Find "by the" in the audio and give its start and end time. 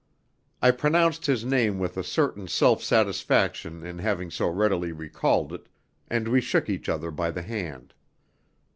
7.11-7.43